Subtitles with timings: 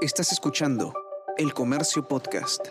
[0.00, 0.94] Estás escuchando
[1.36, 2.68] El Comercio Podcast.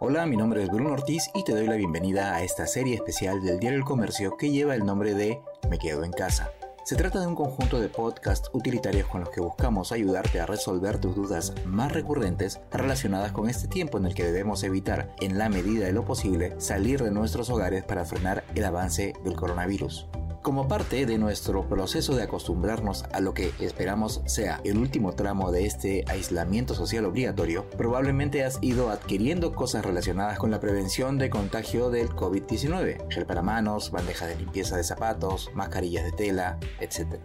[0.00, 3.40] Hola, mi nombre es Bruno Ortiz y te doy la bienvenida a esta serie especial
[3.42, 6.50] del Diario El Comercio que lleva el nombre de Me Quedo en Casa.
[6.84, 10.98] Se trata de un conjunto de podcasts utilitarios con los que buscamos ayudarte a resolver
[10.98, 15.48] tus dudas más recurrentes relacionadas con este tiempo en el que debemos evitar, en la
[15.48, 20.08] medida de lo posible, salir de nuestros hogares para frenar el avance del coronavirus.
[20.42, 25.52] Como parte de nuestro proceso de acostumbrarnos a lo que esperamos sea el último tramo
[25.52, 31.30] de este aislamiento social obligatorio, probablemente has ido adquiriendo cosas relacionadas con la prevención de
[31.30, 37.20] contagio del COVID-19, gel para manos, bandejas de limpieza de zapatos, mascarillas de tela, etc.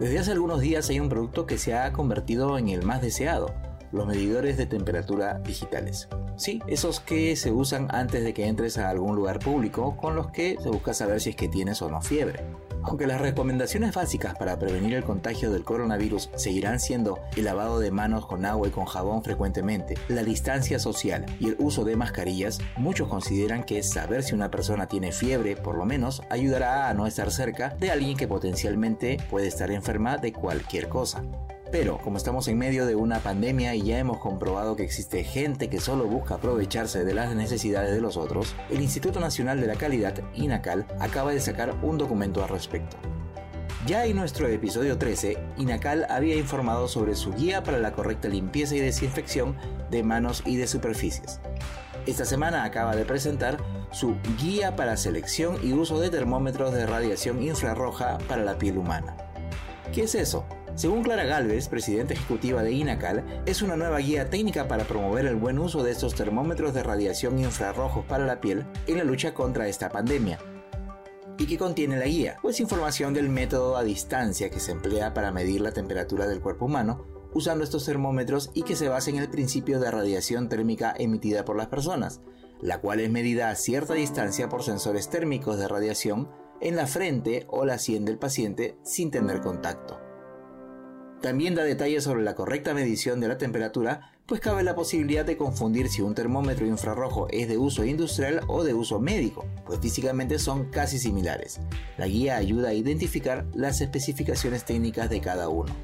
[0.00, 3.54] Desde hace algunos días hay un producto que se ha convertido en el más deseado,
[3.96, 6.08] los medidores de temperatura digitales.
[6.36, 10.28] Sí, esos que se usan antes de que entres a algún lugar público con los
[10.28, 12.44] que se busca saber si es que tienes o no fiebre.
[12.86, 17.90] Aunque las recomendaciones básicas para prevenir el contagio del coronavirus seguirán siendo el lavado de
[17.90, 22.60] manos con agua y con jabón frecuentemente, la distancia social y el uso de mascarillas,
[22.76, 27.08] muchos consideran que saber si una persona tiene fiebre, por lo menos, ayudará a no
[27.08, 31.24] estar cerca de alguien que potencialmente puede estar enferma de cualquier cosa.
[31.72, 35.68] Pero como estamos en medio de una pandemia y ya hemos comprobado que existe gente
[35.68, 39.74] que solo busca aprovecharse de las necesidades de los otros, el Instituto Nacional de la
[39.74, 42.96] Calidad, INACAL, acaba de sacar un documento al respecto.
[43.86, 48.74] Ya en nuestro episodio 13, INACAL había informado sobre su guía para la correcta limpieza
[48.76, 49.56] y desinfección
[49.90, 51.40] de manos y de superficies.
[52.06, 53.58] Esta semana acaba de presentar
[53.90, 59.16] su guía para selección y uso de termómetros de radiación infrarroja para la piel humana.
[59.92, 60.44] ¿Qué es eso?
[60.76, 65.36] Según Clara Galvez, presidenta ejecutiva de INACAL, es una nueva guía técnica para promover el
[65.36, 69.68] buen uso de estos termómetros de radiación infrarrojos para la piel en la lucha contra
[69.68, 70.38] esta pandemia.
[71.38, 72.36] ¿Y qué contiene la guía?
[72.42, 76.66] Pues información del método a distancia que se emplea para medir la temperatura del cuerpo
[76.66, 81.46] humano usando estos termómetros y que se basa en el principio de radiación térmica emitida
[81.46, 82.20] por las personas,
[82.60, 86.28] la cual es medida a cierta distancia por sensores térmicos de radiación
[86.60, 90.05] en la frente o la sien del paciente sin tener contacto.
[91.26, 95.36] También da detalles sobre la correcta medición de la temperatura, pues cabe la posibilidad de
[95.36, 100.38] confundir si un termómetro infrarrojo es de uso industrial o de uso médico, pues físicamente
[100.38, 101.58] son casi similares.
[101.98, 105.74] La guía ayuda a identificar las especificaciones técnicas de cada uno.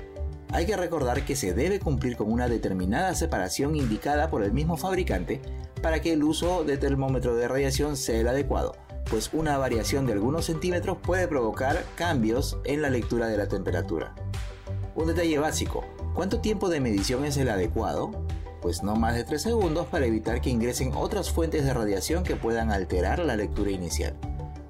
[0.52, 4.76] Hay que recordar que se debe cumplir con una determinada separación indicada por el mismo
[4.76, 5.40] fabricante
[5.82, 8.76] para que el uso de termómetro de radiación sea el adecuado,
[9.10, 14.14] pues una variación de algunos centímetros puede provocar cambios en la lectura de la temperatura.
[14.94, 18.10] Un detalle básico, ¿cuánto tiempo de medición es el adecuado?
[18.60, 22.36] Pues no más de 3 segundos para evitar que ingresen otras fuentes de radiación que
[22.36, 24.14] puedan alterar la lectura inicial.